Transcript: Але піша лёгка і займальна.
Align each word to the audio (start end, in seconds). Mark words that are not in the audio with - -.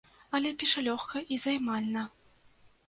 Але 0.37 0.53
піша 0.63 0.83
лёгка 0.87 1.23
і 1.35 1.41
займальна. 1.45 2.09